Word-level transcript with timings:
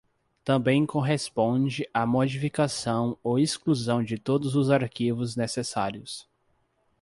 Também 0.43 0.83
corresponde 0.83 1.87
à 1.93 2.07
modificação 2.07 3.15
ou 3.23 3.37
exclusão 3.37 4.01
de 4.03 4.17
todos 4.17 4.55
os 4.55 4.71
arquivos 4.71 5.35
necessários. 5.35 6.27